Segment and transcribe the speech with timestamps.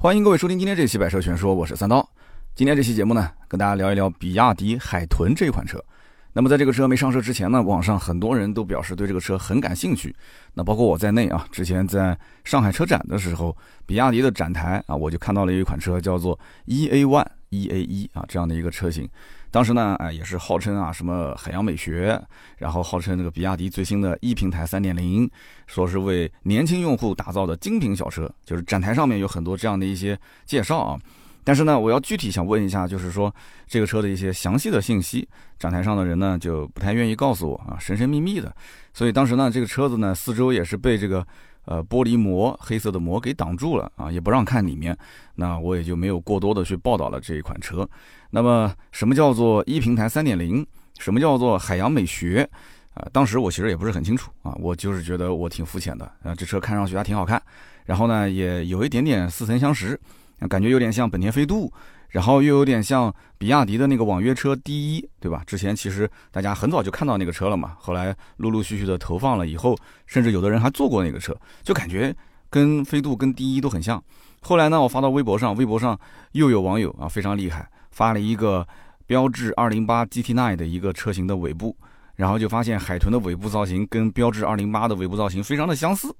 [0.00, 2.08] 欢迎各位收听今天这期《百车全说》，我是三刀。
[2.54, 5.84] 今天这期节目呢，跟大家聊一聊比亚迪海豚这款车。
[6.32, 10.14] 那么在这个车没上市之前呢，网上很多人都表示对这个车很感兴趣。
[10.54, 13.56] 那包括我在内啊，之前在上海车展的时候，
[13.86, 19.08] 比亚迪的展台啊，我就看到了一款车叫做 EA One EA 一啊这样的一个车型。
[19.50, 22.20] 当时呢，哎，也是号称啊什么海洋美学，
[22.58, 25.30] 然后号称那个比亚迪最新的 E 平台三点零，
[25.66, 30.98] 说是为年轻用户打造的精品小车，就是展台上面有很多这样的一些介绍啊。
[31.44, 33.34] 但是呢，我要具体想问一下，就是说
[33.66, 35.26] 这个车的一些详细的信息，
[35.58, 38.54] 展台上的人呢就不太愿意告诉我啊，神神秘秘的。
[38.92, 41.26] 所以当时呢，这个车子呢四周也是被这个。
[41.70, 44.96] 呃，玻璃膜黑色的膜给挡住了啊，也不让看里面，
[45.34, 47.86] 那我也就没有过多的去报道了这一款车。
[48.30, 50.66] 那么，什么叫做一平台三点零？
[50.98, 52.48] 什么叫做海洋美学？
[52.94, 57.40] 啊，当时我其实也不是很清楚啊，我就是觉得我挺肤浅的啊，这车看上去还挺好看，
[57.84, 60.00] 然后呢，也有一点点似曾相识，
[60.48, 61.70] 感觉有点像本田飞度。
[62.10, 65.42] 然后又有点像比亚迪的那个网约车第一，对吧？
[65.46, 72.14] 之前其实大家很早就看到那个车了嘛，后来陆陆续续的投放了以后，甚至有的人还坐过那个车，就感觉
[72.48, 74.02] 跟飞度跟第一都很像。
[74.40, 75.98] 后来呢，我发到微博上，微博上
[76.32, 78.66] 又有网友啊非常厉害，发了一个
[79.06, 81.76] 标致208 GT9 的一个车型的尾部，
[82.16, 86.14] 然后就发现海豚的尾部造型跟标致208的尾部造型非常的相似。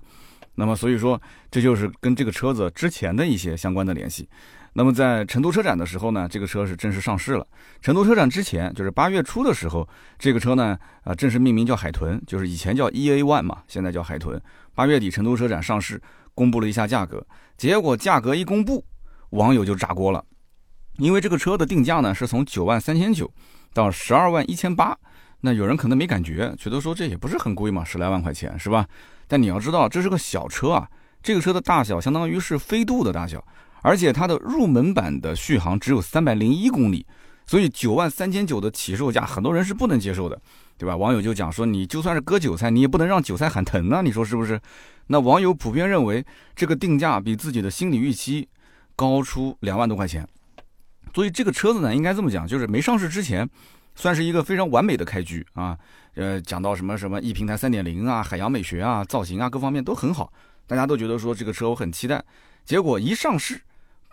[0.57, 4.29] 那么所以说，这就是跟这个车子之前的一些相关的联系。
[4.75, 7.47] 那么在成都车展的时候呢，这个车是正式上市了。
[7.81, 9.89] 成都车展之前，就是八月初的时候，
[10.19, 14.41] 这个车呢，啊，正式命名叫海豚，就是以前叫 EA One 嘛，现在叫海豚。
[14.75, 16.01] 八月底成都车展上市，
[16.35, 18.85] 公布了一下价格，结果价格一公布，
[19.31, 20.25] 网友就炸锅了，
[20.99, 23.29] 因为这个车的定价呢是从九万三千九
[23.73, 24.97] 到十二万一千八，
[25.41, 28.87] 那有人可能没感觉，觉得说这也不是很贵嘛，十来万块钱是吧？
[29.27, 30.89] 但你要知道，这是个小车啊，
[31.21, 33.45] 这个车的大小相当于是飞度的大小。
[33.83, 37.07] 而且它的入门版的续航只有三百零一公里，
[37.47, 40.41] 所以九万三千九的起售价，很多人是不能接受的，
[40.77, 40.97] 对吧？
[40.97, 44.61] 网友就讲说，你就算是割韭菜，你也不能让韭菜喊疼啊，你说是不是？
[45.07, 46.25] 那网友普遍认为，
[46.55, 48.47] 这个定价比自己的心理预期
[48.95, 50.29] 高出两万多块钱，
[51.15, 53.49] 所以这个车子呢，应该这么讲，就是没上市之前，
[53.95, 55.79] 算是一个非常完美的开局啊。
[56.15, 60.33] 呃，讲到什么什么 E 平台三点零啊，海洋美学啊，造型啊，各方面都很好，
[60.67, 62.23] 大家都觉得说这个车我很期待，
[62.65, 63.63] 结果一上市。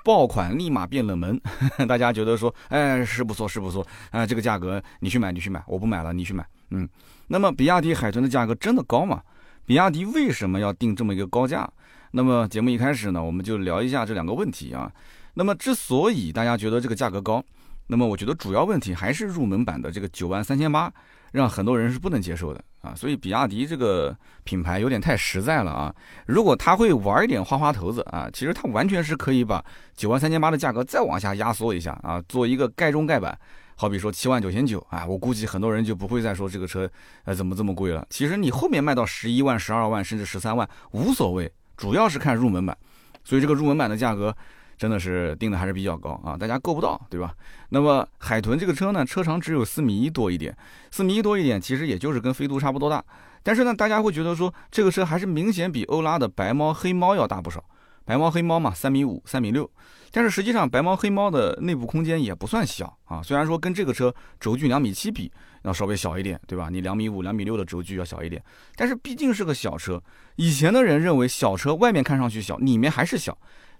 [0.05, 1.41] 爆款立马变冷门，
[1.89, 6.88] 大家觉得说，哎，是不错，是不错，啊，这个价格你去买，你去买，我不买了，你去买，嗯。
[7.27, 9.19] 那么比亚迪海豚的价格真的高吗？
[9.66, 11.67] 比亚迪为什么要定这么一个高价？
[12.11, 14.91] 那么节目一开始呢，我们就聊一下这两个问题啊。
[15.33, 17.43] 那么之所以大家觉得这个价格高，
[17.87, 20.93] 那么我觉得主要问题还是入门版的这个九万三千八。
[21.31, 25.94] 让很多人是不能接受的啊，所以比亚迪这个品牌有点太实在了啊。
[26.28, 29.63] 如果他会玩一点花花头子啊，其实他完全是可以把
[29.96, 33.38] 九万三千八的价格再往下压缩一下啊，做一个盖中盖版。
[33.75, 36.90] 好比说七万九千九啊，我估计很多人就不会再说这个车
[37.23, 38.06] 呃怎么这么贵了。
[38.09, 42.78] 其实你后面卖到十一万、十二万甚至十三万无所谓，主要是看入门版。
[43.23, 44.35] 所以这个入门版的价格。
[44.77, 47.33] 真的是定的还是比较高啊，大家够不到，对吧？
[47.69, 50.55] 那么海豚这个车呢，车长只有四米一多一点，
[50.91, 53.03] 四米一多一点，其实也就是跟飞度差不多大。
[53.43, 57.63] 但是呢，大家会觉得说这个车还是明显比欧拉的白猫黑猫要大不少。
[58.03, 59.67] 白猫黑猫嘛，三米五、三米六，
[60.11, 63.19] 但是实际上白猫黑猫的内部空间也不算小啊。
[63.23, 65.31] 虽然说跟这个车轴距两米七比
[65.63, 66.69] 要稍微小一点，对吧？
[66.71, 68.43] 你两米五、两米六的轴距要小一点，
[68.75, 69.99] 但是毕竟是个小车。
[70.35, 73.35] 以前的人认为小车外面看上去小，里面还是小。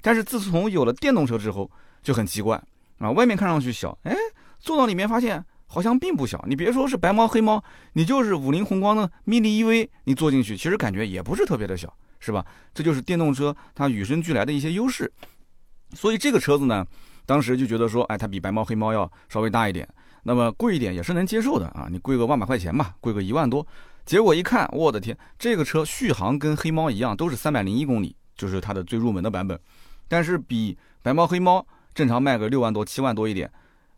[0.06, 1.68] 但是自从有了电动车之后，
[2.04, 2.62] 就很奇怪
[3.00, 4.16] 啊，外面看上去小，哎，
[4.60, 6.46] 坐到里面发现好像并不小。
[6.48, 12.46] 你别说是白猫黑猫，你就是五菱宏光的 mini EV，你坐进去其实感觉也不是特别的小，是吧？
[12.72, 15.12] 这就是电动车它与生俱来的一些优势。
[15.96, 16.86] 所以这个车子呢，
[17.26, 19.90] 当时就觉得说，哎，它比白猫黑猫要稍微大一点，
[20.22, 23.66] 那么贵一点也是能接受的啊，你贵个万把块钱吧，贵个一万多。
[24.06, 29.60] 结果一看，我的天，这个车续航跟黑猫一样，都是三百零一公里，就是它的最入门的版本。
[30.08, 33.52] 但是比白猫黑猫正常卖个六万多七万多一点，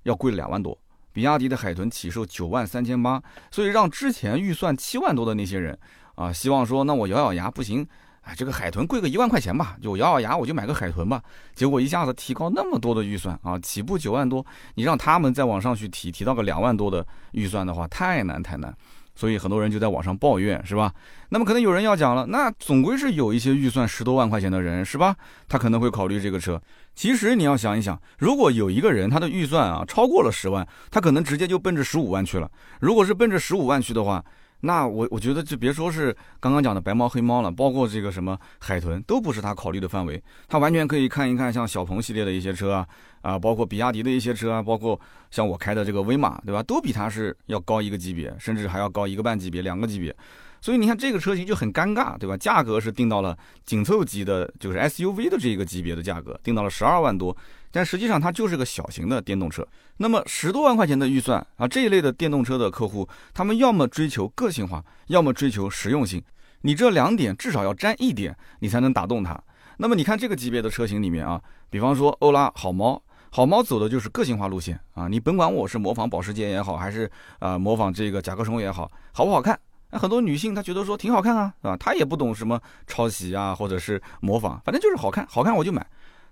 [0.04, 0.78] 要贵两万多。
[1.12, 3.20] 比亚迪的海豚起售九万三千八，
[3.50, 5.76] 所以让之前预算七万多的那些人
[6.14, 7.88] 啊，希望说那我咬咬牙不行，
[8.22, 11.20] 哎，这个海豚贵个一万块钱吧，就咬咬牙我就买个海豚吧。
[11.56, 14.46] 结果一下子提高那么多的预算啊，起步九万多，
[14.76, 18.72] 你让他们再往上去提提到个两万多的预算的话，太难太难。
[19.18, 20.94] 所以很多人就在网上抱怨，是吧？
[21.30, 25.16] 那么可能有人要讲了，那总归是有一些预算十多万块钱的人，是吧？
[25.50, 26.62] 他可能会考虑这个车。
[26.94, 32.50] 其实你要想一想，如果有一个人他的预算啊超过了十万，他可能直接就奔着十五万去了。
[32.80, 34.24] 如果是奔着十五万去的话，
[34.62, 40.22] 那我我觉得就别说是刚刚讲的白猫黑猫了，包括这个什么海豚都不是他考虑的范围。
[40.48, 42.88] 他完全可以看一看像小鹏系列的一些车啊，
[43.22, 45.00] 啊，包括比亚迪的一些车啊，包括
[45.30, 46.64] 像我开的这个威马，对吧？
[46.64, 50.16] 都比它是要高一个级别，甚至还要高一个半级别、两个级别。
[50.62, 52.36] 所以你看这个车型就很尴尬，对吧？
[52.38, 57.36] 价格是定到了紧凑级的，就是 SUV 的这个级别的价格，定到了十二万多。
[57.70, 59.68] 但实际上它就是个小型的电动车。
[59.98, 66.24] 那么十多万块钱的预算啊，这一类的电动车的客户，他们要么追求个性化，要么追求实用性。
[66.62, 69.40] 你这两点至少要沾一点，你才能打动他。
[69.78, 71.40] 那么你看这个级别的车型里面啊，
[71.70, 73.00] 比方说欧拉好猫，
[73.30, 75.08] 好猫走的就是个性化路线啊。
[75.08, 79.60] 你甭管我是模仿保时捷也好，还是啊模仿这个甲壳虫也好，好不好看？
[79.92, 81.78] 那很多女性她觉得说挺好看啊，是吧？
[81.78, 85.86] 她也不懂什么抄袭啊，或者是模仿，反正就是好看，好看我就买。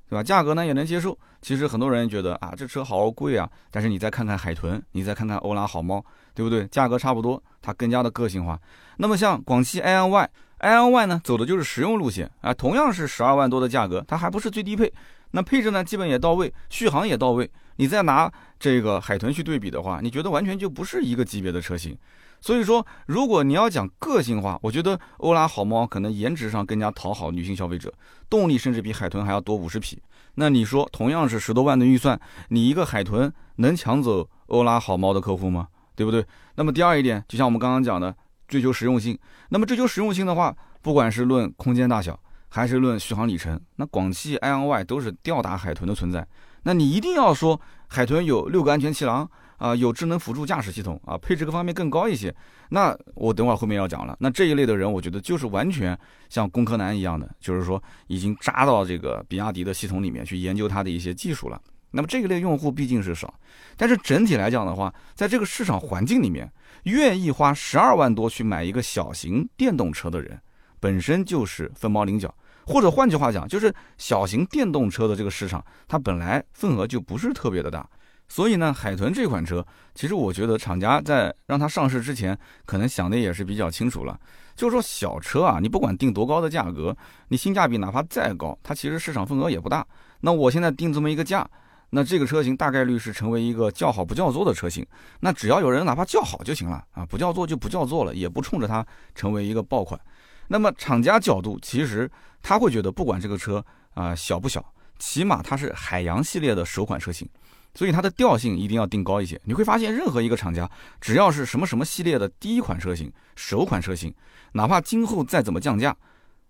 [0.07, 0.21] 对吧？
[0.21, 1.17] 价格呢也能接受。
[1.41, 3.49] 其实很多人觉得啊，这车好贵啊。
[3.71, 6.03] 但是你再看看海豚，你再看看欧拉好猫，
[6.35, 6.67] 对不对？
[6.67, 8.59] 价格差不多，它更加的个性化。
[8.97, 10.29] 那么像广汽埃安 Y，
[10.59, 14.93] 埃安 Y 呢走的就是实用路线啊，同样是十二万多的价格，它还不是最低配。
[15.31, 17.49] 那配置呢基本也到位，续航也到位。
[17.77, 21.97] 你再拿这个海豚去对比的话，你觉得完全就不是一个级别的车型。
[22.41, 27.91] 所以说，如果你要讲个性化，我觉得欧拉好猫可能颜值上更加讨好女性消费者，
[28.29, 30.01] 动力甚至比海豚还要多五十匹。
[30.35, 35.67] 那你说，同样是十多万的预算，你一个海豚能抢走欧拉好猫的客户吗？
[35.95, 36.23] 对不对？
[36.55, 38.15] 那么第二一点，就像我们刚刚讲的，
[38.47, 39.17] 追求实用性。
[39.49, 46.27] 那么追求实用性的话，不管是论空间大小，还是论续航里程，那广汽埃安 Y 都是吊打海豚的存在。
[46.63, 49.27] 那你一定要说海豚有六个安全气囊。
[49.57, 52.33] 啊，有智能辅助驾驶系统啊，配置各方面更高一些。
[52.69, 54.15] 那我等会儿后面要讲了。
[54.19, 55.97] 那这一类的人，我觉得就是完全
[56.29, 61.61] 像工科男一样的，就是说已经扎到这个比亚迪的系统里面去研究它的一些技术了。
[61.91, 63.33] 那么这一类用户毕竟是少，
[63.77, 66.51] 但是整体来讲的话，在这个市场环境里面，
[66.83, 70.37] 愿意花十二万多去买一个小型电动车的人，
[70.81, 72.33] 本身就是凤毛麟角。
[72.67, 77.87] 或者换句话讲，就是小型电动车的这个市场，它本来份额就不是特别的大。
[78.27, 84.19] 所以呢，海豚这款车，其实我觉得厂家在让它上市之前，可能想的也是比较清楚了。
[84.55, 86.95] 就是说，小车啊，你不管定多高的价格，
[87.27, 89.85] 你性价比哪怕再高，它其实市场份额也不大。
[90.21, 91.47] 那我现在定这么一个价，
[91.89, 94.85] 那这个车型大概率是成为一个叫好不叫座的车型。
[95.19, 99.99] 那只要有人哪怕叫好就行了啊，不叫座就不叫座了，也不冲着它成为一个爆款。
[100.47, 102.09] 那么厂家角度，其实
[102.41, 103.63] 他会觉得，不管这个车
[103.93, 104.63] 啊小不小，
[104.99, 107.27] 起码它是海洋系列的首款车型。
[107.75, 109.39] 所以它的调性一定要定高一些。
[109.43, 110.67] 你会发现，任何一个厂家，
[110.99, 114.11] 只要是什么什么系列的第一款车型、首款车型，
[114.53, 115.95] 哪怕今后再怎么降价，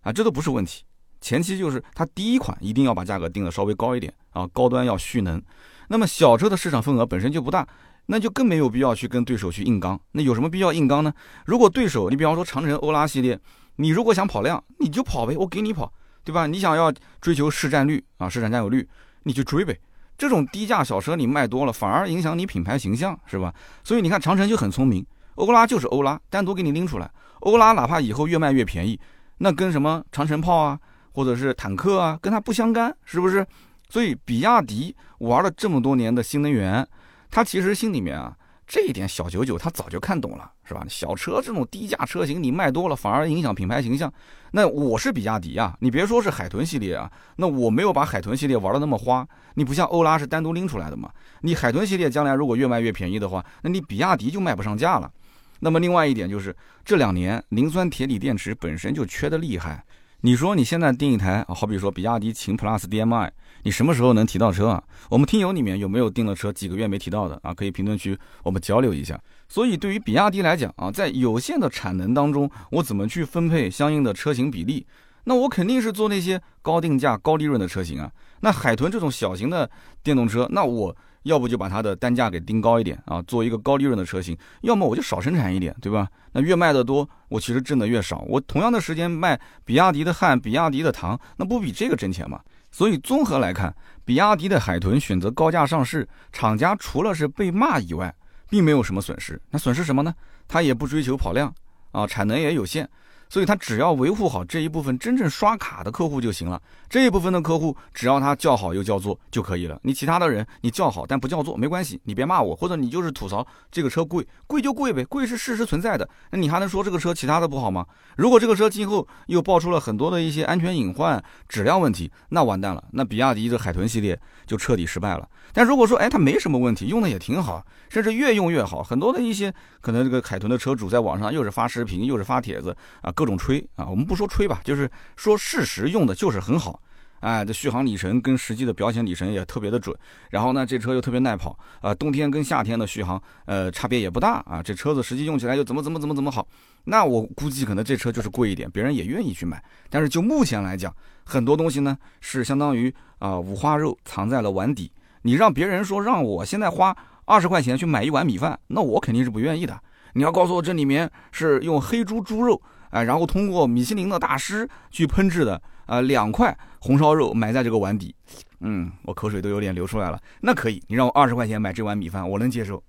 [0.01, 0.83] 啊，这都不是问题。
[1.19, 5.41] 前期就是它第一款一定要把价格定的稍微高一点啊，高端要蓄能。
[5.87, 7.67] 那么小车的市场份额本身就不大，
[8.05, 9.99] 那就更没有必要去跟对手去硬刚。
[10.11, 11.11] 那有什么必要硬刚呢？
[11.45, 13.39] 如果对手，你比方说长城欧拉系列，
[13.77, 15.91] 你如果想跑量，你就跑呗，我给你跑，
[16.23, 16.45] 对吧？
[16.45, 18.87] 你想要追求市占率啊，市场占有率，
[19.23, 19.75] 你就追呗。
[20.17, 23.53] 这种低价小车你卖多了，反而影响你品牌形象，是吧？
[23.83, 27.09] 所以你看长城就很聪明，欧拉就是欧拉，单独给你拎出来。
[27.41, 28.99] 欧拉哪怕以后越卖越便宜，
[29.37, 30.79] 那跟什么长城炮啊，
[31.13, 33.45] 或者是坦克啊，跟它不相干，是不是？
[33.89, 36.87] 所以比亚迪玩了这么多年的新能源，
[37.29, 38.35] 它其实心里面啊。
[38.67, 40.83] 这一点小九九他早就看懂了，是吧？
[40.89, 44.11] 小车这种低价车型你卖多了，反而影响品牌形象。
[44.51, 49.27] 那我是比亚迪啊，你别说是海豚系列啊，那我没有把海豚系列玩的那么花。
[49.53, 51.09] 你不像欧拉是单独拎出来的嘛？
[51.41, 55.11] 你海豚系列将来如果越卖越便宜的话，那你比亚迪就卖不上价了。
[55.59, 59.83] 那么另外一点就是这两年磷酸铁锂电池本身就缺的厉害。
[60.21, 63.31] 你说你现在订一台，好比说比亚迪秦 PLUS DM-i。
[63.63, 64.83] 你什么时候能提到车啊？
[65.09, 67.53] 我们听友里面有没有订了车几个月没提到的啊？
[67.53, 69.19] 可以评论区我们交流一下。
[69.49, 74.85] 所以对于比亚迪来讲啊，在有限的产能当中，我怎么去分配相应的车型比例？
[75.23, 78.11] 那我肯定是做那些高定价、高利润的车型啊。
[78.41, 79.69] 那海豚这种小型的
[80.03, 86.07] 电动车，那我要不就把它的单价给定高一点啊，做一个高利润的车型；要么我就少生产一点，对吧？
[86.33, 88.23] 那越卖的多，我其实挣的越少。
[88.27, 92.39] 我同样的时间卖比亚迪的汉、比亚迪的唐，那不比这个挣钱吗？
[92.71, 98.13] 所以综合来看，比亚迪的海豚选择高价上市，厂家除了是被骂以外，
[98.47, 99.41] 并没有什么损失。
[99.49, 100.13] 那损失什么呢？
[100.47, 101.51] 它也不追求跑量
[101.91, 102.87] 啊，产能也有限。
[103.35, 106.61] 所以他只要维护好这一部分真正刷卡的客户就行了。
[106.87, 109.77] 这一部分的客户，只要他叫好又叫座就可以了。
[109.83, 116.07] 你其他的人，你叫好但不叫座没关系，你别骂我，或者你就是吐槽这个车贵，贵就贵呗，贵是事实存在的。
[116.31, 117.85] 那你还能说这个车其他的不好吗？
[118.15, 125.27] 如果这个车今后又爆出了很多的一些安全隐患、质量问题，那完蛋了，那比亚迪的海豚系列就彻底失败了。
[125.55, 136.81] 但如果说，哎，它没什么问题，用的也挺好，甚至越用越好，很多的一些可能这个海豚的车主在网上又是发视频，又是发帖子啊，各种吹啊，我们不说吹吧，就是说事实用的就是很好。
[137.21, 139.97] 哎，这续航里程跟实际的表显里程也特别的准，
[140.29, 144.61] 然后呢，这车又特别耐跑，啊，冬天跟夏天的续航，呃，差别也不大啊。
[144.61, 146.45] 这车子实际用起来又怎么怎么怎么怎么好，
[146.83, 149.63] 那我估计可能这车就是贵一点，别人也愿意去买。
[149.89, 150.93] 但是就目前来讲，
[151.23, 154.91] 很多东西呢是相当于啊五花肉藏在了碗底，
[155.25, 159.75] 你让别人说让我现在花二十块钱去买一碗米饭，那我肯定是不愿意的。
[160.13, 165.59] 你要告诉我这里面是用黑猪猪肉，哎，然后通过米其林的大师去烹制的。
[165.87, 168.15] 啊，两块红烧肉埋在这个碗底，
[168.61, 170.19] 嗯，我口水都有点流出来了。
[170.41, 172.83] 那可以，你让我二十块钱买这碗米饭，我能接受。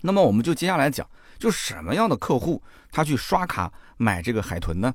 [0.00, 1.08] 那么我们就接下来讲，
[1.38, 4.92] 就什么样的客户他去刷卡买这个海豚呢？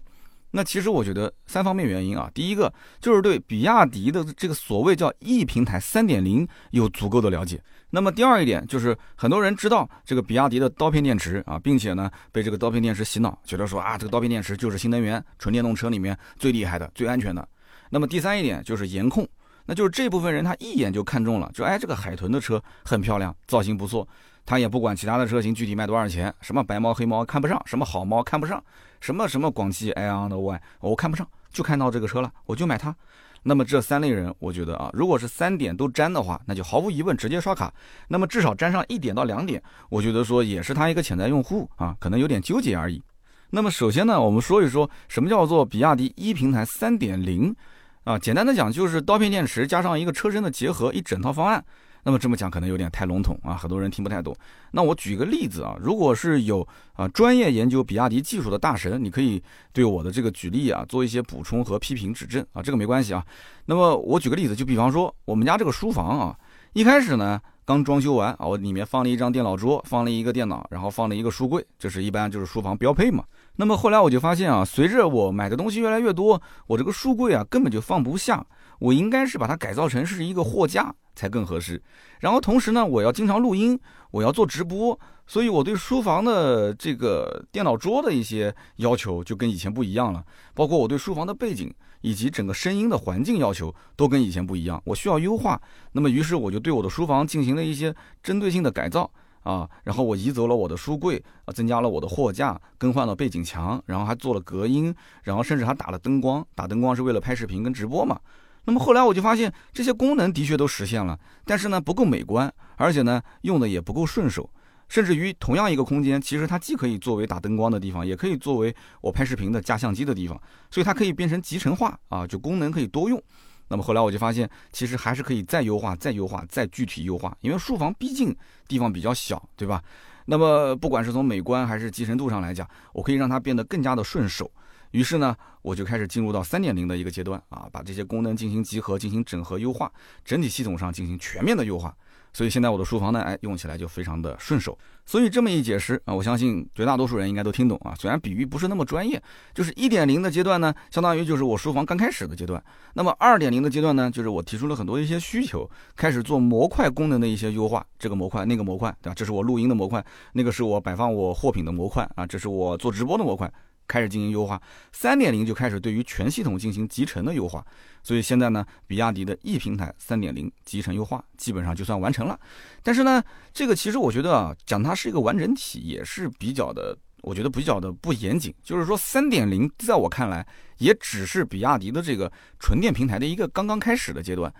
[0.51, 7.61] 那其实我觉得三方面原因啊，第一个就是对比亚迪的这个所谓叫 E 平台三点零有足够的了解。
[7.89, 17.47] 那么第二一点就是很多人知道这个比亚迪的刀片电池啊，并且呢被这个刀片电池洗脑，觉得说啊这个刀片电池就是新能源纯电动车里面最厉害的、最安全的。
[17.89, 19.27] 那么第三一点就是颜控，
[19.65, 24.07] 那就是这部分人他一眼就看中了，就哎这个海豚的车很漂亮，造型不错，
[24.45, 28.61] 他也不管其他的车型具体卖多少钱，什么白猫黑猫看不上，什么好猫看不上，
[28.99, 32.95] 什么什么广汽埃安的 Y 我看不上，就看到这个车了，我就买它。
[33.43, 37.73] 那么这三类人，我觉得啊，如果是三点都沾的话，那就毫无疑问直接刷卡。
[38.07, 43.01] 那么至少沾上一点到两点，我觉得说也是他一个潜在用户啊，可能有点纠结而已。
[43.49, 47.55] 那么首先呢，我们说一说什么叫做比亚迪一平台三点零
[48.03, 51.63] 啊，简单的讲就是刀片电池加上一个车身的结合，一整套方案。
[52.03, 54.35] 那么这么讲可能有点太笼统啊，很多人听不太懂。
[54.71, 59.41] 那我举个例子啊，如果是有啊专业研究比亚迪技术的大神，你可以
[59.71, 63.25] 对我的这个举例啊做一些补充和批评指正啊，这个没关系啊。
[63.65, 66.35] 那么我举个例子，就比方说我们家这个书房啊，
[66.73, 73.23] 一开始呢刚装修完啊，我里面放了一张电脑桌，放了一个电脑，然后放了一个书柜，这是一般就是书房标配嘛。
[73.57, 78.43] 那么后来我就发现啊，随着我买的东西越来越多，我这个书柜啊根本就放不下，
[78.79, 80.93] 我应该是把它改造成是一个货架。
[81.15, 81.81] 才更合适。
[82.19, 83.79] 然后同时呢，我要经常录音，
[84.11, 90.23] 我要做直播，所以我对书房的这个电脑桌的一些要求就跟以前不一样了。
[90.53, 95.59] 包括我对书房的背景以及整个声音的环境要求都跟以前不一样，我需要优化。
[95.93, 99.09] 那么于是我就对我的书房进行了一些针对性的改造
[99.43, 106.45] 啊，然后我移走了我的书柜啊，增加了我的货架，更换了背景墙，然后还做了隔音，然后甚至还打了灯光。
[106.53, 108.19] 打灯光是为了拍视频跟直播嘛。
[108.65, 114.49] 那么后来我就发现这些功能的确都实现了，但是呢不够美观，而且呢用的也不够顺手，
[114.87, 120.39] 甚至于同样一个空间，其实它既可以作为打灯光的地方，也可以作为我拍视频的架相机的地方，
[120.69, 123.21] 所以它可以变成集成化啊，就功能可以多用。
[123.67, 128.35] 那么后来我就发现，其实还是可以再优化、再优化、再具体优化，因为书房毕竟
[128.67, 129.81] 地方比较小，对吧？
[130.25, 134.51] 那么不管是从美观还是集成度上来讲，我可以让它变得更加的顺手。
[134.91, 139.91] 于是呢，我就开始进入到三点零的一个阶段啊，把这些功能进行集合、进行整合、优化，
[140.23, 141.95] 整体系统上进行全面的优化。
[142.33, 144.77] 所以现在我的书房呢，哎，用起来就非常的顺手。
[145.05, 147.93] 所以这么一解释啊，我相信绝大多数人应该都听懂啊。
[147.99, 149.21] 虽然比喻不是那么专业，
[149.53, 152.63] 就是一点零的阶段呢，相当于就是我书房刚开始的阶段。
[152.93, 159.13] 那么二点零的阶段呢，就是我提出了很多一些需求，开始做模块功能的一些优化，这个模块、那个模块，对吧？
[159.13, 163.51] 这是我录音的模块，那个是我摆放我货品的模块啊，这是我做直播的模块。
[163.91, 164.61] 开始进行优化，
[164.93, 167.61] 三点零就开始对于全系统进行集成的优化，
[168.01, 172.39] 所以现在呢，比亚迪的 E 平台三点零集成优化基本上就算完成了。
[172.81, 173.21] 但是呢，
[173.53, 178.53] 这个其实我觉得啊，讲它是一个完整体也是比较的，我觉得比较的不严谨。
[178.63, 184.53] 就是说，三点零在我看来也只是比亚迪的这个纯电平台的一个刚刚开始的阶段。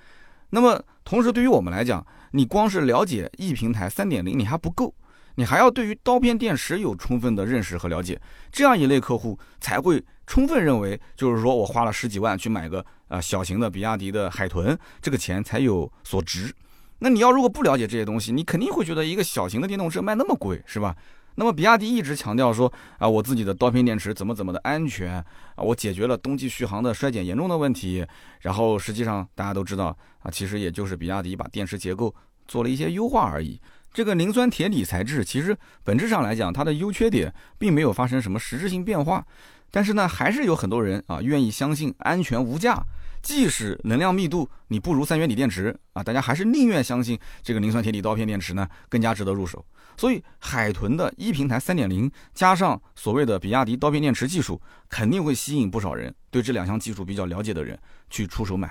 [0.50, 4.94] 那么同时，对于我们来讲，你光是了解 E 平台三点零你还不够。
[5.36, 8.20] 你还要对于刀片电池有充分的认识和了解，
[8.52, 16.54] 这样一类客户才会充分认为，就是说我花了十几万去买个呃小型的比亚迪的海豚，这个钱才有所值。
[17.00, 20.96] 那你要如果不了解这些东西，你肯定会觉得一个小型的电动车卖那么贵，是吧？
[21.36, 28.06] 那么比亚迪一直强调说啊，我自己的刀片电池怎么怎么的安全啊，我解决了冬季续航的衰减严重的问题。
[28.42, 32.14] 然后实际上大家都知道啊，其实也就是比亚迪把电池结构
[32.48, 33.60] 做了一些优化而已。
[33.94, 39.26] 这个磷酸铁锂材质其实本质上来讲，它的优缺点并没有发生什么实质性变化。
[39.70, 42.82] 但是呢，还是有很多人啊愿意相信安全无价，
[43.22, 49.66] 即使能量密度你不如三元锂电池啊，大家还是宁愿相信这个磷酸铁锂刀片电池呢更加值得入手。
[49.98, 57.78] 所以海豚的一平台三点零加上所谓的比亚迪刀片电池技术，肯定会吸引不少人对这两项技术比较了解的人
[58.10, 58.70] 去出手买。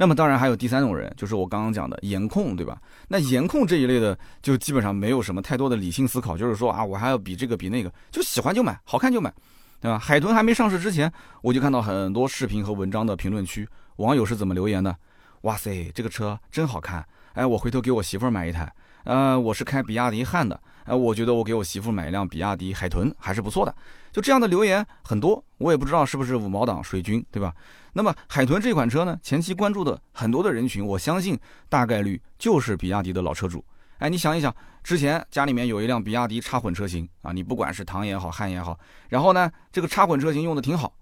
[0.00, 2.80] 那么当然还有第三种人，就是我刚刚讲的颜控，对吧？
[3.08, 9.30] 那颜控这一类的，就基本上没有什么太多的理性思考，就是说啊，我还要比这个比那个，就喜欢就买，好看就买，
[9.78, 9.98] 对吧？
[9.98, 14.96] 海豚还没上市之前，我就看到很多视频和文章的评论区，网友是怎么留言的？
[15.42, 17.04] 哇塞，这个车真好看，
[17.34, 18.72] 哎，我回头给我媳妇儿买一台。
[19.04, 20.58] 呃，我是开比亚迪汉的，
[20.90, 23.72] 哎，我觉得我给我媳妇买一辆比亚迪海豚还是不错的。
[24.10, 27.54] 就这样的留言很多，我也不知道是不是五毛党水军，对吧？
[27.92, 33.64] 那么海豚这款车呢，前期关注的很多的人群，我相信大概率就是比亚迪的老车主。
[33.98, 38.76] 哎，你想一想，之前家里面有一辆比亚迪插混车型啊，你不管是唐也好，汉也好，
[39.08, 40.92] 然后呢，这个插混车型用的挺好，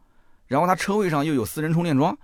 [0.49, 2.14] 然后它车位上又有私人充电桩，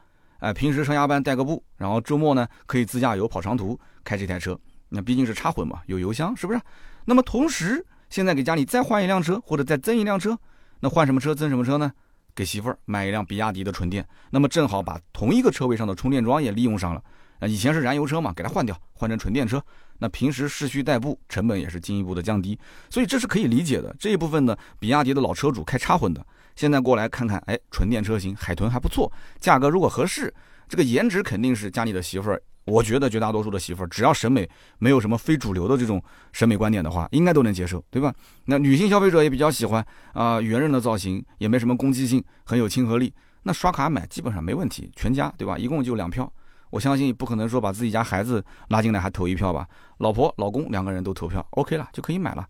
[0.40, 4.59] 哎，平时上下班带个步，然后周末呢可以自驾游跑长途，开这台车。
[4.90, 6.61] 那毕竟是插混嘛，有油箱是不是？
[7.05, 10.39] 那么同时，现在给家里再换一辆车，或者再增一辆车，
[10.81, 11.93] 那换什么车增什么车呢？
[12.35, 17.03] 给媳妇儿买一辆比亚迪的纯电，那么正好把同一个车位上的充电桩也利用上了。
[17.41, 19.63] 啊，以前是燃油车嘛，给它换掉，换成纯电车，
[19.99, 22.59] 那平时市区代步成本也是进一步的降低，
[22.89, 23.95] 所以这是可以理解的。
[23.99, 26.25] 这一部分呢，比亚迪的老车主开插混的，
[26.57, 30.33] 现在过来看看，哎，纯电车型海豚还不错，价格如果合适，
[30.69, 32.43] 这个颜值肯定是家里的媳妇儿。
[32.64, 36.02] 我觉得绝大多数的媳妇儿，只要审美没有什么非主流的这种
[36.33, 38.14] 审美观点的话，应该都能接受，对吧？
[38.47, 43.12] 那女性消费者也比较喜欢啊，圆润的造型，也没什么攻击性，很有亲和力。
[43.42, 45.59] 那刷卡买基本上没问题，全家对吧？
[45.59, 46.33] 一共就两票，
[46.71, 49.68] 我相信不可能说把自己家孩子拉进来还投一票吧？
[49.99, 52.49] 老婆老公两个人都投票，OK 了就可以买了。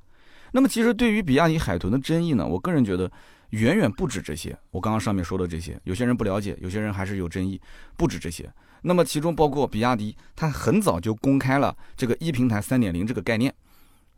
[0.52, 3.11] 那么其实对于比亚迪海豚的争议呢，我个人觉得
[3.50, 4.56] 远远不止这些。
[4.71, 7.61] 我刚刚上面说的这些，有些人不了解，有些人还是有争议，
[7.97, 8.49] 不止这些。
[8.87, 13.53] 那么其中包括比亚迪，它很早就公开了这个一平台三点零这个概念。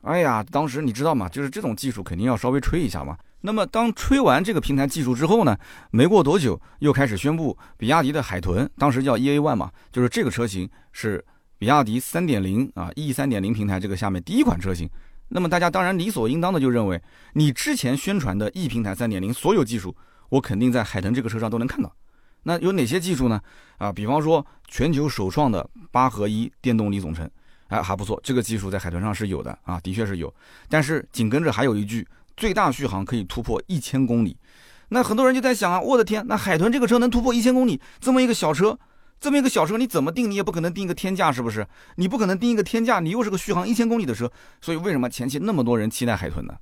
[0.03, 1.29] 哎呀，当时你知道吗？
[1.29, 3.17] 就是这种技术肯定要稍微吹一下嘛。
[3.43, 5.57] 那么当吹完这个平台技术之后呢，
[5.93, 11.25] 没过多久又开始宣布比亚迪的海豚，当时叫 EA ONE 嘛，就是这个车型是
[11.59, 14.91] 比亚迪三点零啊 E 三点零平台这个下面第一款车型。
[15.29, 17.01] 那么大家当然理所应当的就认为，
[17.35, 19.95] 你之前宣传的 E 平台三点零所有技术，
[20.29, 21.93] 我肯定在海豚这个车上都能看到。
[22.49, 23.41] 那有哪些技术呢？
[23.79, 27.29] 啊，比方说全球首创的八合一电动力总成，
[27.67, 30.33] 哎，还不错，这个技术在海豚上是有的啊，的确是有。
[30.69, 32.07] 但是紧跟着还有一句，
[32.37, 34.37] 最大续航可以突破一千公里。
[34.91, 38.79] 那很多人就在想啊，我的天，那海豚这个车能突破一千公里，这么一个小车，
[39.19, 40.31] 这么一个小车，你怎么定？
[40.31, 41.67] 你也不可能定一个天价，是不是？
[41.97, 44.31] 你不可能定一个天价，你又是个续航一千公里的车。
[44.61, 46.55] 所以为什么前期那么多人期待海豚呢？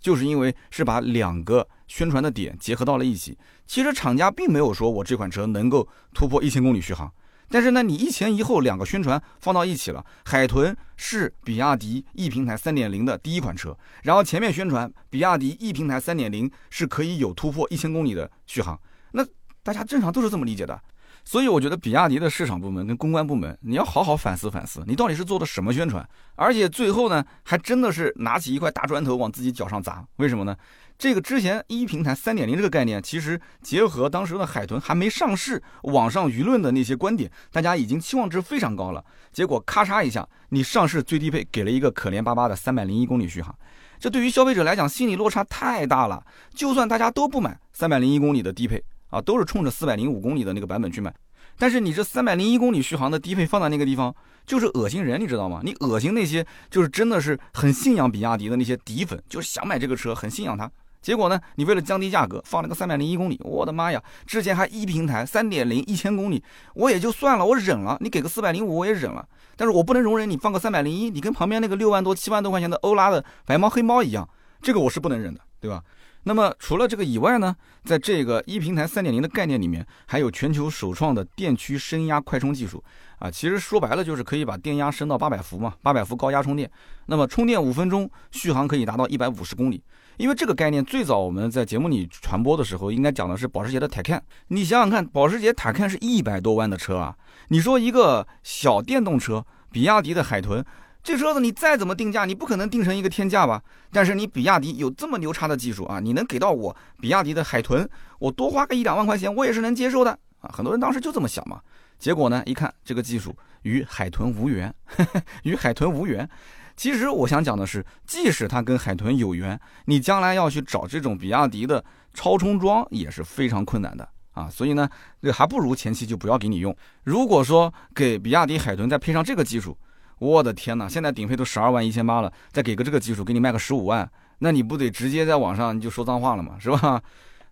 [0.00, 3.36] 就是因为是把两个宣传的点结合到了一起。
[3.66, 7.12] 其实厂家并没有说我这款车能够突破一千公里续航，
[7.48, 10.04] 但是呢，你一前一后两个宣传放到一起了。
[10.24, 18.78] 海豚是比亚迪 E 平台三点零的第一款车，然后前面宣传比亚迪 E 平台三点零是可以有突破一千公里的续航，
[19.12, 19.24] 那
[19.62, 20.80] 大家正常都是这么理解的。
[21.28, 26.08] 所以我觉得比亚迪的市场部门跟公关部门，你要好好反思反思，你到底是做的什么宣传？
[26.36, 30.02] 而且最后呢，还真的是拿起一块大砖头往自己脚上砸。
[30.16, 30.56] 为什么呢？
[30.96, 39.04] 这个之前一平台三点零这个概念，其实结合当时的海豚还没上市，网上舆论的那些观点，大家已经期望值非常高了。
[39.30, 43.54] 结果咔嚓一下，你上市最低配给了一个可怜巴巴的三百零一公里续航，
[44.00, 46.24] 这对于消费者来讲心理落差太大了。
[46.54, 48.82] 就算大家都不买三百零一公里的低配。
[49.10, 51.14] 啊，都是冲着四百零五公里的那个版本去买，
[51.58, 54.14] 但是你这三百零一公里续航的低配放在那个地方，
[54.46, 55.60] 就是恶心人，你知道吗？
[55.62, 60.70] 你恶心那些就是真的是很信仰比亚迪的那些底粉，就是想买这个车，很信仰它。
[61.00, 64.02] 结果呢，你为了降低价格放了个三百零一公里，我的妈呀！
[64.26, 66.42] 之前还一平台三点零一千公里，
[66.74, 67.96] 我也就算了，我忍了。
[68.00, 74.28] 你给个四百零五我也忍了，但是我不能容忍你放个三百零一，你跟旁边那个六万多七万多块钱的欧拉的白猫黑猫一样，
[74.60, 75.80] 这个我是不能忍的，对吧？
[76.24, 77.54] 那么除了这个以外呢，
[77.84, 82.82] 在这个一平台三点零的概念里面，还有全球首创的电驱升压快充技术
[83.18, 83.30] 啊。
[83.30, 86.70] 其实说白了就是可以把电压升到八百伏嘛，八百伏高压充电。
[87.06, 89.82] 那么充电五分钟，续航可以达到一百五十公里。
[90.18, 94.20] 因为这个概念最早我们在节目里传播的时候，应该讲的是保时捷的 tacan。
[94.48, 97.16] 你想想看，保时捷 tacan 是一百多万的车啊，
[97.48, 100.62] 你说一个小电动车，比亚迪的海豚。
[101.02, 103.62] 这车子你再怎么定价，你不可能定成一个天价吧？
[103.90, 110.50] 但是你比亚迪有这么牛叉的技术啊，你能给到我比亚迪的海豚，我多花个一两万块钱，我也是能接受的啊。
[110.52, 111.60] 很多人当时就这么想嘛。
[111.98, 114.72] 结果呢，一看这个技术与海豚无缘，
[115.44, 116.28] 与海豚无缘。
[116.76, 124.48] 其实我想讲的是，即使它跟海豚有缘，你将来要去找这种比亚迪的超充桩也是非常困难的啊。
[124.48, 124.88] 所以呢，
[125.20, 126.76] 这还不如前期就不要给你用。
[127.02, 129.76] 如果说给比亚迪海豚再配上这个技术，
[130.18, 130.88] 我的天哪！
[130.88, 137.00] 现在顶配都十二万一千八了，再给个这个技术，给你卖个十五万，那你不得直接在网上你就说脏话了嘛，是吧？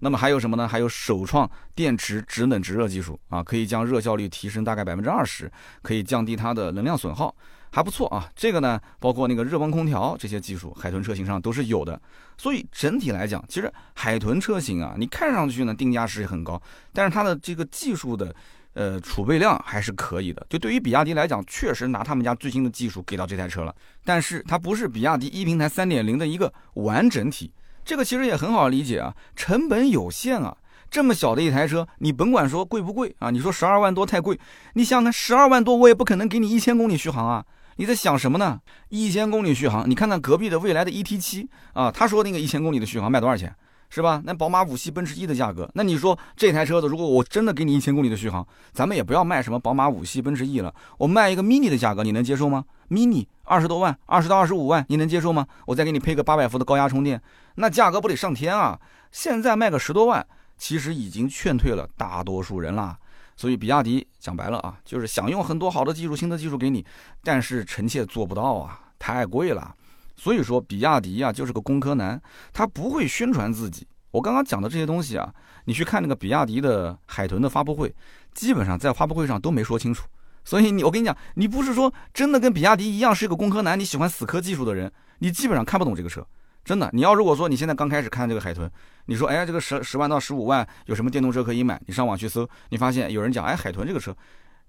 [0.00, 0.68] 那么还有什么呢？
[0.68, 5.50] 还有首创电池直冷直热技术啊，可以将热效率提升大概百分之二十，
[5.80, 7.34] 可以降低它的能量损耗，
[7.70, 8.28] 还不错啊。
[8.36, 11.98] 这个呢，包括那个热泵空调这些技术，海豚车型上都是有的。
[12.36, 16.60] 所以整体来讲，其实海豚车型啊，你看上去呢定价是很高，
[16.92, 18.34] 但是它的这个技术的
[18.76, 20.46] 呃储备量还是可以的。
[20.48, 27.50] 就对于比亚迪来讲，确实拿他们家最新的技术给到这台车了，但是它不是比亚迪一平台三点零的一个完整体。
[27.84, 30.56] 这个其实也很好理解啊，成本有限啊，
[30.90, 34.38] 这么小的一台车，你甭管说贵不贵啊，你说十二万多太贵，
[34.74, 37.44] 你想想看，十二万多我也不可能给你一千公里续航啊，
[37.76, 38.60] 你在想什么呢？
[38.88, 43.54] 一千公里续航，你看看隔壁的未来的 ET 七啊，他说那个一千公里的续航卖多少钱，
[43.88, 44.20] 是吧？
[44.24, 55.46] 那宝马五系、奔驰 E 的价格，那你说这台车子如果我真的给你一千公里的续航，咱们也不要卖什么宝马五系、奔驰 E 了，我卖一个 mini 的价格，你能接受吗？mini 二十多万，二十到二十五万，你能接受吗？
[55.66, 57.20] 我再给你配个八百伏的高压充电。
[57.54, 58.78] 那价格不得上天啊！
[59.12, 60.26] 现在卖个十多万，
[60.58, 62.98] 其实已经劝退了大多数人啦。
[63.36, 66.84] 所以比亚迪讲白了啊，就是想用很多好的技术、新的技术给你，
[67.22, 69.74] 但是臣妾做不到啊，太贵了。
[70.16, 72.20] 所以说比亚迪啊就是个工科男，
[72.52, 73.86] 他不会宣传自己。
[74.10, 75.32] 我刚刚讲的这些东西啊，
[75.66, 77.94] 你去看那个比亚迪的海豚的发布会，
[78.34, 80.06] 基本上在发布会上都没说清楚。
[80.42, 86.26] 所以你我跟你讲，你不是说真的跟比亚迪一样是一个工科男，你喜欢死磕技术的人，你基本上看不懂这个车。
[86.64, 88.70] 真的，你要如果说你现在刚开始看这个海豚，
[89.04, 91.80] 你说哎，这个十十万到十五万有什么电动车可以买？
[91.86, 94.16] 你上网去搜，你发现有人讲哎，海豚这个车，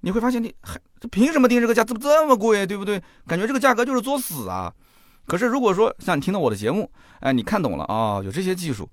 [0.02, 1.84] 你会发现你海这凭什么定这个价？
[1.84, 2.68] 怎么这么贵？
[2.68, 3.02] 对不对？
[3.26, 4.72] 感觉这个价格就是作死啊！
[5.28, 8.90] 可是如果说像你听到我的节目，哎，你看懂了啊，有这些技术，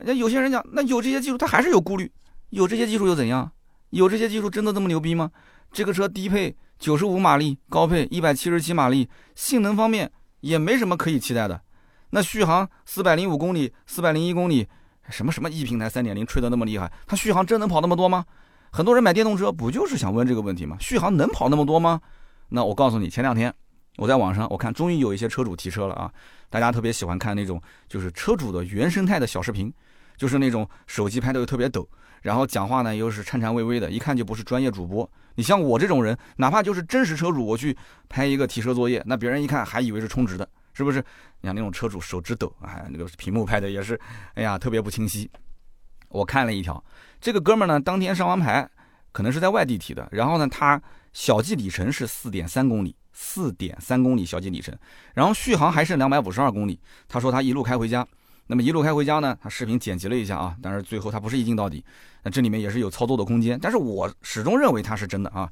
[0.00, 2.10] 那有些人讲那有这些技术，他还是有顾虑，
[2.50, 3.48] 有这些技术又怎样？
[3.90, 5.30] 有这些技术真的这么牛逼吗？
[5.70, 10.10] 这个车低配九十五马力，高配一百七十七马力，性能方面
[10.40, 11.60] 也没什么可以期待的。
[12.10, 14.66] 那续航四百零五公里、四百零一公里，
[15.10, 18.24] 什么什么 E 平台三点零吹得那么厉害，它续航真能跑那么多吗？
[18.72, 20.76] 很多人买电动车不就是想问这个问题吗？
[20.80, 22.00] 续航能跑那么多吗？
[22.48, 23.52] 那我告诉你，前两天
[23.96, 26.12] 我在网上我看，终于有一些车主提车了啊！
[26.50, 29.72] 大家特别喜欢看那种就是车主的原生态的小视频，
[30.16, 31.88] 就是那种手机拍的又特别抖，
[32.22, 35.10] 然后讲话呢又是颤颤巍巍的，一看就不是专业主播。
[35.34, 37.76] 你像我这种人，哪怕就是真实车主，我去
[38.08, 40.48] 拍一个提车作业，那别人一看还以为是充值的。
[40.72, 41.02] 是不是？
[41.40, 43.98] 你看那种车主手指抖，哎，那个屏幕拍的也是，
[44.34, 45.30] 哎呀，特别不清晰。
[46.10, 46.84] 我看了一条，
[47.18, 48.68] 这个哥们儿呢，当天上完牌，
[49.10, 50.78] 可能是在外地提的，然后呢，他
[51.14, 54.76] 小计里程是四点三公里，四点三公里小计里程，
[55.14, 56.78] 然后续航还剩两百五十二公里。
[57.08, 58.06] 他说他一路开回家，
[58.46, 61.82] 那么一路开回家呢，他视频剪辑了一下啊，但是最后他不是一镜到底，
[62.22, 65.50] 那这里面也是有操作的空间，但是我始终认为他是真的啊。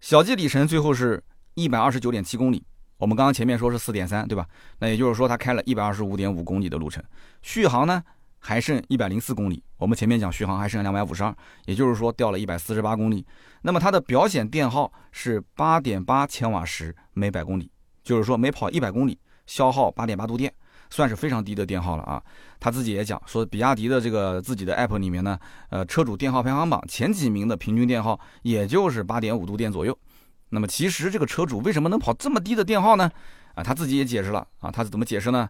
[0.00, 1.20] 小计里程最后是
[1.54, 2.64] 一百二十九点七公里。
[2.98, 4.46] 我们刚刚前面说是四点三，对吧？
[4.78, 7.02] 那也就是说，他开了一百二十五点五公里的路程，
[7.42, 8.00] 续航呢
[8.44, 9.62] 还剩一百零四公里。
[9.78, 13.24] 我们前面讲续航还剩两百五十二，也就是说掉了一百四十八公里。
[13.62, 17.70] 那么它的表显电耗是八点八千瓦时每百公里，
[18.02, 20.52] 就是说每跑一百公里消耗八点八度电，
[20.90, 22.22] 算是非常低的电耗了啊。
[22.58, 25.38] 他自己也讲说，比亚迪的这个自己的 app 里面呢，
[25.70, 29.96] 呃，车主电耗排行榜前几名的平均电耗也就是八点五度电左右。
[30.50, 33.10] 那么其实这个车主为什么能跑这么低的电耗呢？
[33.54, 35.48] 啊，他自己也解释了啊，他是怎么解释呢？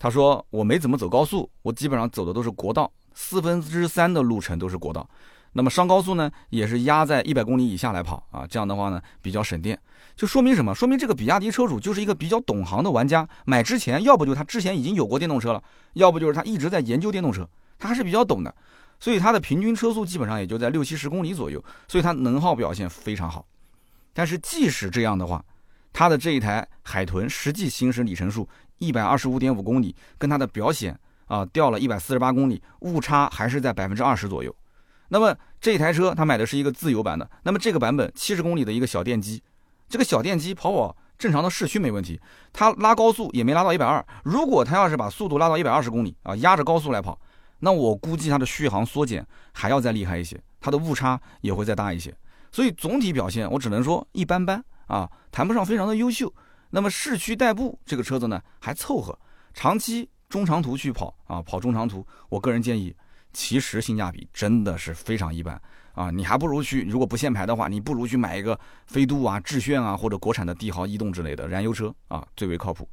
[0.00, 5.06] 他说我没怎么走高速，我基本上走的都是国道，四分之三的路程都是国道。
[5.52, 9.78] 那么上高速呢，也是压在一百公里以下来跑啊，这样的话呢比较省电。
[10.16, 10.74] 就说明什么？
[10.74, 13.28] 说明这个比亚迪车主就是一个比较懂行的玩家。
[13.44, 17.46] 买之前要不就他之前已经有过电动车了，要不就是他一直在研究电动车，
[17.78, 18.54] 他还是比较懂的。
[18.98, 23.44] 所以他的平均车速基本上也就在六七十公里左右，所以他能耗表现非常好。
[24.14, 25.44] 但是即使这样的话，
[25.92, 28.48] 它的这一台海豚实际行驶里程数
[28.80, 34.52] 一百二十五点五公里，跟它的表显啊掉了一百四十八公里，误差还是在百分之二十左右。
[35.08, 39.42] 那么这台车它买的是一个自由版的，那么这个版本七十公里的一个小电机，
[39.88, 42.18] 这个小电机跑跑正常的市区没问题，
[42.52, 44.04] 它拉高速也没拉到一百二。
[44.24, 47.20] 如果它要是把速度拉到一百二十公里啊，压着高速来跑，
[47.58, 52.14] 那我估计它的续航缩减还要再厉害一些，它的误差也会再大一些。
[52.50, 56.32] 所以总体表现我只能说一般般啊，谈不上非常的优秀。
[56.70, 59.18] 那么市区代步这个车子呢还凑合，
[59.52, 62.94] 长期中长途去跑啊，跑中长途，我个人建议
[63.32, 65.60] 其实性价比真的是非常一般
[65.92, 66.10] 啊！
[66.10, 72.88] 你还不如去，如果不限牌的话，你不如去买一个飞度啊、致炫啊，或者国产的帝豪、逸动之类的燃油车啊，最为靠谱。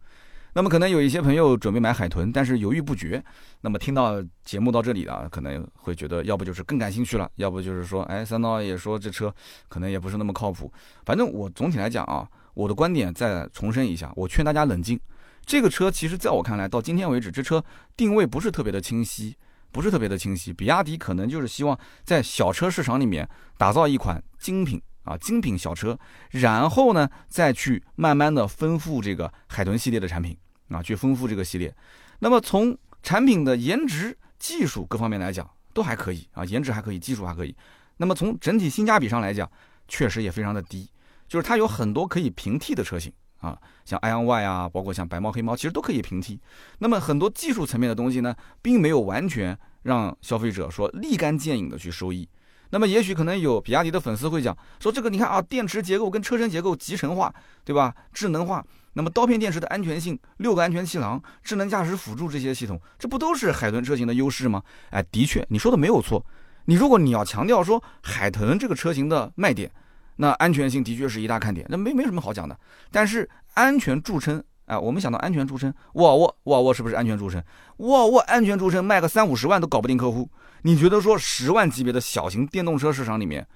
[0.54, 3.24] 那么可能有一些朋友准备买海豚，但是犹豫不决。
[3.62, 9.32] 那么听到节目到这里啊，可能会觉得要不就是更感兴趣了，要不就是说，哎，三刀也说这车
[9.68, 10.72] 可能也不是那么靠谱。
[11.06, 15.00] 反正我总体来讲啊，我的观点再重申一下，我劝大家冷静。
[15.46, 17.64] 这个车其实在我看来，到今天为止，这车
[17.96, 19.38] 定位不是特别的清晰，
[19.72, 20.52] 不是特别的清晰。
[20.52, 25.96] 比亚迪可能就是希望在小车市场里面打造一款精品啊，精品小车，
[26.32, 30.36] 然后呢再去慢慢的丰富这个海豚系列的产品。
[30.70, 31.74] 啊，去丰富这个系列，
[32.20, 37.56] 那么从产品的颜值、技术各方面来讲，都还可以啊，颜值还可以，技术还可以。
[37.96, 39.50] 那么从整体性价比上来讲，
[39.88, 40.90] 确实也非常的低，
[41.28, 46.40] 就是它有很多可以平替的车型啊，像 i o n Y 啊，包括像白猫黑猫，其实都可以平替。
[46.80, 52.28] 那么很多技术层面的东西呢，并没有完全让消费者说立竿见影的去收益。
[52.70, 57.94] 那么也许可能有比亚迪的粉丝会讲说，这个你看啊，电池结构跟车身结构集成化，对吧？
[58.12, 58.66] 智能化。
[58.94, 64.62] 那么刀片电池的安全性、六个安全气囊、智能驾驶辅助这些系统，这不都是海豚车型的优势吗？
[64.90, 66.26] 哎，的确，你说的没有错。
[66.66, 69.72] 你如果你要强调说海豚这个车型的卖点，
[70.18, 72.58] 那安全性的确是一大看点，那没没什么好讲的。
[72.92, 77.42] 但是安全著称，哎，我们想到安全著称，沃尔沃，沃尔沃是不是安全著称？
[77.78, 80.30] 沃尔沃安全著称，卖个三五十万都搞不定客户。
[80.64, 83.48] 你觉得说十万级别的小型电动车市场里面，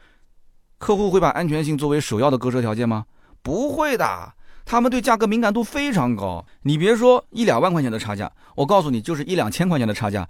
[0.78, 3.06] 客户会把安全性作为首要的购车条件吗？
[3.41, 4.34] 不会的。
[4.63, 10.30] 他们对价格敏感度非常高，你别说一两万块钱的差价，我告诉你，就是一两千块钱的差价，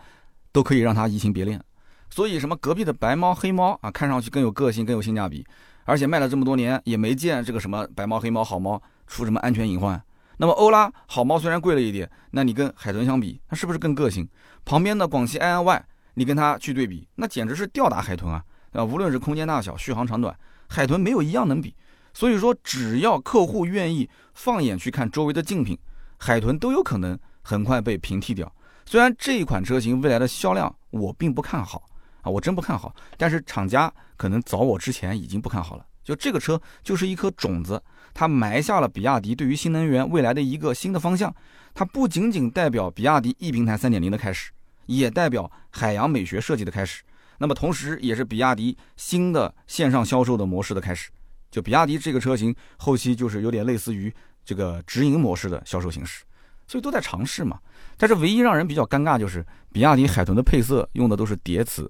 [0.54, 1.62] 都可以让他移情别恋。
[2.10, 5.46] 所以什么隔壁的白猫黑猫啊，看上去更有个性，更有性价比，
[5.86, 10.02] 而且卖了这么多年也没见这个什么白猫黑猫好猫出什么安全隐患。
[10.38, 14.28] 那么欧拉好猫虽然贵了一点，那你跟海豚相比，它是不是更个性？
[14.65, 18.44] 旁边的广汽埃安 Y，你跟它去对比，那简直是吊打海豚啊！
[18.72, 20.36] 啊，无论是空间大小、续航长短，
[20.67, 21.76] 海豚没有一样能比。
[22.13, 25.78] 所以说，只要客户愿意放眼去看周围的竞品，
[26.17, 28.52] 海豚都有可能很快被平替掉。
[28.86, 31.84] 虽然这一款车型未来的销量我并不看好
[32.21, 32.95] 啊，我真不看好。
[33.17, 35.86] 但是厂家可能早我之前已经不看好了。
[36.03, 37.81] 就这个车就是一颗种子，
[38.13, 41.34] 它埋下了比亚迪对于新能源未来的一个新的方向。
[41.73, 44.51] 它不仅仅代表比亚迪 E 平台3.0的开始，
[44.88, 47.03] 也代表海洋美学设计的开始。
[47.38, 51.10] 那么同时，也是比亚迪新的线上销售的模式的开始。
[51.49, 56.23] 就比亚迪这个车型后期就是有点类似于这个直营模式的销售形式，
[56.67, 57.60] 所以都在尝试嘛。
[57.97, 61.89] 但是唯一让人比较尴尬就是比亚迪海豚的配色用的都是叠词，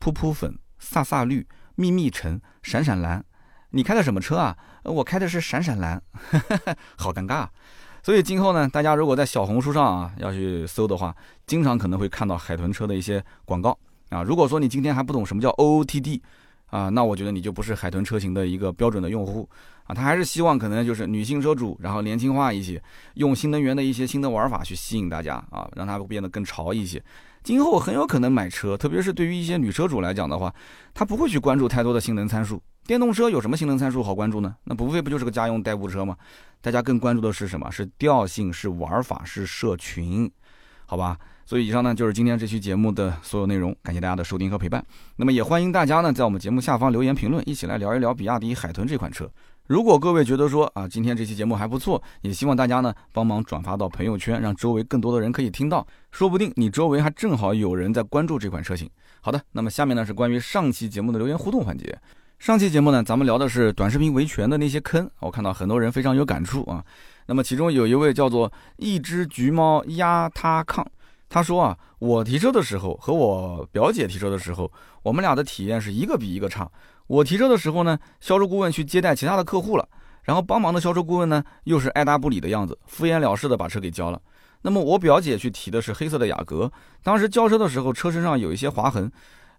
[0.00, 3.24] 噗噗粉、飒飒绿、密密橙、闪闪蓝。
[3.70, 4.56] 你开的什么车啊？
[4.84, 6.02] 我开的是闪闪蓝，
[6.96, 7.46] 好尴尬。
[8.02, 11.14] 所以今后呢，大家如果在小红书上啊要去搜的话，
[11.46, 14.22] 经常可能会看到海豚车的一些广告啊。
[14.22, 16.20] 如果说你今天还不懂什么叫 OOTD。
[16.70, 19.48] 啊，那我觉得你就不是海豚车型的一个标准的用户
[19.86, 22.80] 啊，他还是希望可能就是女性车主，然后年轻化一些，
[23.14, 27.02] 用新能源的一些新的玩法去吸引大家啊，让它变得更潮一些。
[27.42, 30.54] 今后很有可能买车，特别是对于一些女车主来讲的话，
[30.92, 32.62] 她不会去关注太多的性能参数。
[32.86, 34.54] 电动车有什么性能参数好关注呢？
[34.64, 36.16] 那不非不就是个家用代步车吗？
[36.60, 37.70] 大家更关注的是什么？
[37.70, 40.30] 是调性，是玩法，是社群，
[40.86, 41.16] 好吧？
[41.46, 44.84] 所以以上呢就是今天这期节目的所有内容，感谢大家的收听和陪伴。
[45.16, 49.30] 那么也欢迎大家呢在我们节目下方留言评论，一起来聊一聊比亚迪海豚这款车。
[49.70, 58.90] 如果各位觉得说啊今天这期节目还不错，也希望大家呢帮忙转发到朋友圈，让周围更多的人可以听到，说不定你周围还正好有人在关注这款车型。
[59.20, 61.96] 好的，那么下面呢是关于上期节目的留言互动环节。
[62.40, 66.84] 上期节目呢咱们聊的是短视频维权的那些坑，我看到很多人非常有感触啊。
[67.26, 70.84] 那么其中有一位叫做一只橘猫压他炕。
[71.28, 74.68] 他说啊，我提车的时候和我表姐提车的时候，
[75.04, 76.68] 我们俩的体验是一个比一个差。
[77.10, 79.88] 我提车的时候呢，销售顾问去接待其他的客户了，
[80.22, 84.22] 然后帮忙的销售顾问呢又是爱答不理的样子，敷衍了事的把车给交了。
[84.62, 86.70] 那么我表姐去提的是黑色的雅阁，
[87.02, 89.10] 当时交车的时候车身上有一些划痕，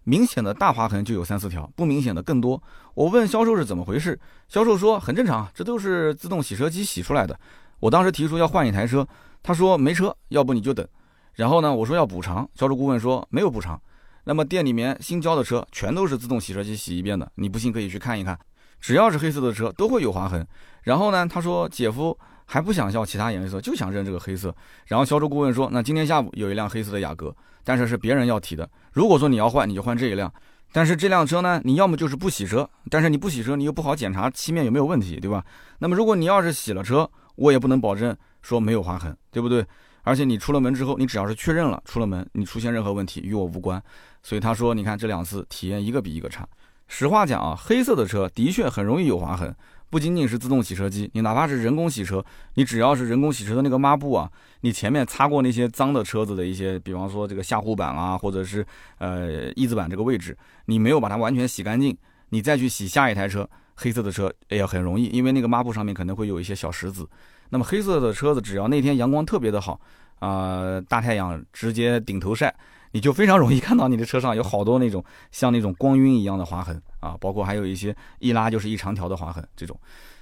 [0.04, 2.62] 明显的大划痕就有三四条，不明显的更多。
[2.94, 7.38] 我问销售是怎么回事，销售说很正常，这都是自动洗车机洗出来的。
[7.80, 9.06] 我当时提出要换一台车，
[9.42, 10.88] 他说没车，要不你就等。
[11.34, 13.78] 然后呢，我说要补偿，销售顾问说没有补偿。
[14.24, 18.38] 那么店里面新交的车全都是自动洗车机洗一遍的，你不信可以去看一看。
[18.80, 20.46] 只要是黑色的车都会有划痕。
[20.82, 24.54] 然后呢，他说姐夫还不想要其他颜色，就想认这个黑色。
[24.86, 28.68] 然后销售顾问说，那今天下午有一辆黑色的雅阁，但是是别人要提的。
[28.92, 30.32] 如果说你要换，你就换这一辆。
[30.72, 35.44] 但是这辆车呢，你要么就是不洗车，但是你不洗车，你又不好检查漆面有没有问题，对吧？
[35.78, 39.64] 那么如果你要是洗了车，我也不能保证说没有划痕，对不对？
[40.02, 43.82] 而且你出了门之后，你只要是确认了出了门，你出现任何问题与我无关。
[44.22, 46.46] 所以他说，你看这两次体验一个比一个差。
[46.88, 49.54] 实话讲啊，黑色的车的确很容易有划痕，
[49.88, 52.22] 不仅仅是自动洗车机，你哪怕是人工洗车，
[52.54, 58.66] 你只要是人工洗车的那个抹布啊，你前面擦过那些脏的车子的一些，比方说这个下护板啊，或者是
[58.98, 60.36] 呃翼子板这个位置，
[60.66, 61.96] 你没有把它完全洗干净，
[62.28, 67.08] 你再去洗下一台车，黑色的车也很容易，因为那个抹布上面可能会有一些小石子。
[67.52, 69.78] 那么黑色的车子，只要那天阳光特别的好，
[70.20, 72.54] 啊，大太阳直接顶头晒，
[72.92, 79.78] 你就非常容易看到你的车上有好多那种像那种光晕一样的划痕啊，包括还有一些一拉就是一长条的划痕这种。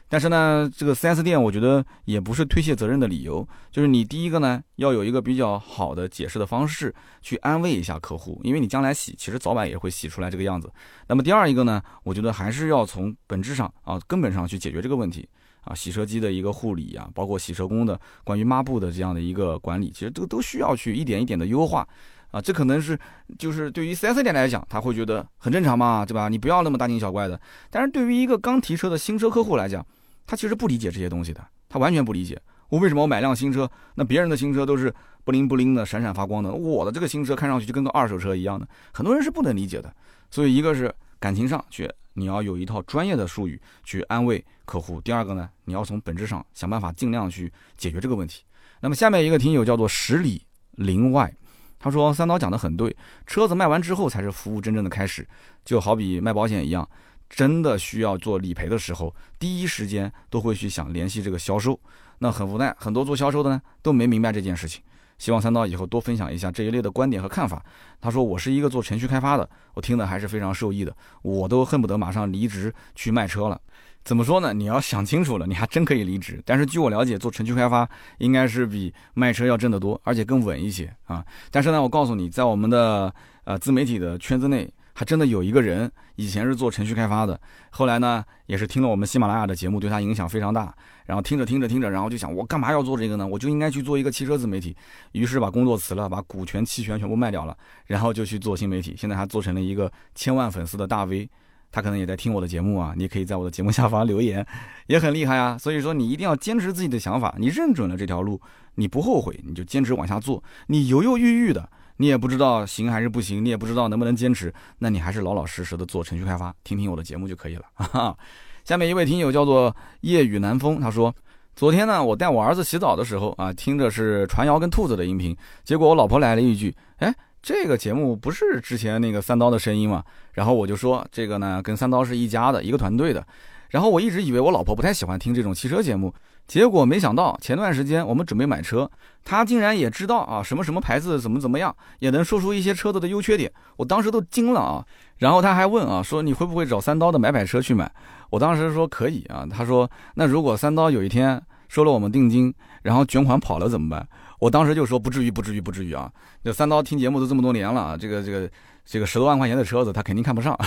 [0.08, 10.68] 但是呢，这个 4S 店我觉得也不是推卸责任的理由，就是你第一个呢要有一个比较好的解释的方式去安慰一下客户，因为你将来洗其实早晚也会洗出来这个样子。
[11.06, 15.28] 那么第二一个呢，我觉得还是要从本质上啊根本上去解决这个问题。
[15.62, 21.86] 啊，洗车机的一个护理啊，包括洗车工的关于抹布的这样的一个管理，其实都都需要去一点一点的优化
[22.30, 22.40] 啊。
[22.40, 22.98] 这可能是
[23.38, 26.28] 就是对于 4S 店来讲，他会觉得很正常嘛，对吧？
[26.28, 27.40] 你不要那么大惊小怪的。
[27.70, 29.84] 但是对于一个刚提车的新车客户来讲，
[30.26, 32.40] 他其实不理解这些东西的，他完全不理解。
[32.68, 34.94] 我为什么我买辆新车，那别人的新车都是
[35.24, 39.92] 不灵不灵的、闪闪发光的，我的这个新车看上去就跟个二手车一样的，很多人是不能理解的。
[40.30, 41.90] 所以一个是感情上去。
[42.14, 45.00] 你要有一套专业的术语去安慰客户。
[45.00, 48.44] 第二个呢，你要从本质上想办法尽量去解决这个问题。
[48.80, 50.42] 那么下面一个听友叫做十里
[50.72, 51.32] 林外，
[51.78, 52.96] 他说三刀讲的很对，
[53.26, 55.26] 车子卖完之后才是服务真正的开始，
[55.64, 56.88] 就好比卖保险一样，
[57.28, 61.78] 真的需要做理赔的时候，第一时间都会去想联系这个销售。
[62.18, 64.82] 那很无奈，很多做销售的呢都没明白这件事情。
[65.20, 67.62] 希望三刀以后多分享一下这一类的观点和看法。
[68.00, 73.60] 他说：“我是一个做程序开发的，我听的还是非常受益的，我都恨不得马上离职去卖车了。
[74.02, 74.54] 怎么说呢？
[74.54, 76.42] 你要想清楚了，你还真可以离职。
[76.46, 77.86] 但是据我了解，做程序开发
[78.18, 81.22] 应该是比卖车要挣得多，而且更稳一些啊。
[81.50, 84.68] 但是呢，我告诉你，在我们的呃自媒体的圈子内。”
[85.00, 90.74] 还真的有一个人，以前是做程序开发的，后来呢，也是听了我们喜马拉雅的节目，对他影响非常大。
[91.06, 93.26] 然后听着听着听着，然后就想，我干嘛要做这个呢？
[93.26, 94.76] 我就应该去做一个汽车自媒体。
[95.12, 98.94] 于是把工作辞了，把股权、期权全部卖掉了，然后就去做新媒体。
[98.94, 101.26] 现在还做成了一个千万粉丝的大 V，
[101.72, 102.92] 他可能也在听我的节目啊。
[102.94, 104.46] 你可以在我的节目下方留言，
[104.88, 105.56] 也很厉害啊。
[105.56, 108.38] 所以说，你一定要坚持自己的想法，你认准了这条路，
[108.74, 110.44] 你不后悔，你就坚持往下做。
[110.66, 111.70] 你犹犹豫豫的。
[112.00, 118.16] 你也不知道行还是不行，你也不知道能不能坚持，那你还是老老实实的做程序开发，听听我的节目就可以了。
[118.64, 121.14] 下面一位听友叫做夜雨南风，他说，
[121.54, 130.02] 昨天呢，我带我儿子洗澡的时候啊，听着是传谣跟兔子的音频，结果我老婆来了一句，哎，这个节目不是之前那个三刀的声音吗？
[130.32, 133.22] 然后我就说，这个呢跟三刀是一家的，一个团队的。
[133.70, 136.12] 然后我一直以为我老婆不太喜欢听这种汽车节目。
[136.46, 138.90] 结果没想到，前段时间我们准备买车，
[139.24, 143.52] 她竟然也知道啊，什么什么牌子怎么怎么样，也能说出一些车子的优缺点。
[143.76, 144.84] 我当时都惊了啊！
[145.18, 147.88] 然后她还问啊，说你会不会找三刀的买买车去买？
[148.30, 149.46] 我当时说可以啊。
[149.48, 152.52] 她说那如果三刀有一天收了我们定金，
[152.82, 154.04] 然后卷款跑了怎么办？
[154.40, 156.10] 我当时就说不至于，不至于，不至于啊！
[156.42, 158.50] 这三刀听节目都这么多年了啊，这个这个
[158.84, 160.58] 这个十多万块钱的车子他肯定看不上。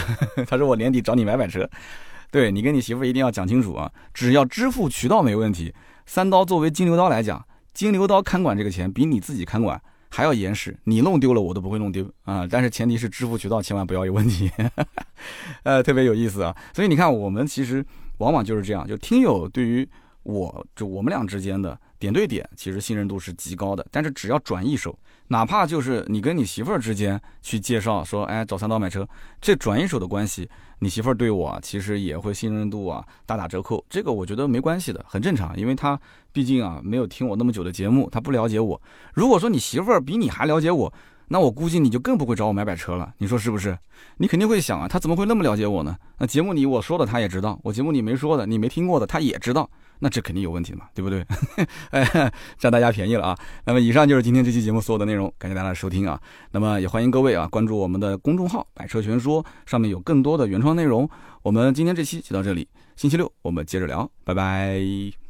[0.48, 1.70] 他说我年底找你买买车。
[2.34, 3.91] 对你跟你媳妇一定要讲清楚啊！
[4.12, 5.72] 只要支付渠道没问题，
[6.08, 12.48] 三刀作为金牛刀来讲，金牛刀看管这个钱比你自己看管还要严实，你弄丢了我都不会弄丢啊！
[12.50, 14.50] 但是前提是支付渠道千万不要有问题，
[15.62, 16.58] 呃，特别有意思啊！
[16.74, 17.86] 所以你看，我们其实
[18.17, 19.88] 往往就是这样，就听友对于
[20.24, 23.86] 我就我们俩之间的点对点，其实信任度是极高的。
[23.92, 29.08] 但是只要转一手，哪怕就是你跟你媳妇儿之间去介绍说，哎，找三刀买车，
[29.42, 30.50] 这转一手的关系。
[30.80, 35.98] 你媳妇儿对我其实也会信任度啊大打折扣，这个我觉得没关系的，很正常，因为他
[36.34, 38.82] 毕竟啊没有听我那么久的节目，他不了解我。
[39.14, 40.94] 如果说你媳妇儿比你还了解我，
[41.28, 43.78] 那我估计你就更不会找我买买车了，你说是不是？
[44.18, 45.96] 你肯定会想啊，他怎么会那么了解我呢？
[46.18, 49.70] 那节目里我说的他也知道，我节目里没说的你没听过的他也知道。
[50.00, 51.26] 那这肯定有问题嘛，对不对？
[51.92, 53.38] 哎，占大家便宜了啊！
[53.64, 56.20] 那么以上就是今天这期节目所有的内容，感谢大家的收听啊！
[56.52, 61.10] 那么也欢迎各位啊关注我们的公众号“百车全说”，上面有更多的原创内容。
[61.42, 65.23] 我们今天这期就到这里，星期六我们接着聊，拜拜。